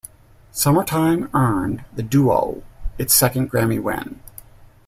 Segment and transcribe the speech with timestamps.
[0.51, 2.63] Summertime earned the duo
[2.97, 4.19] its second Grammy win.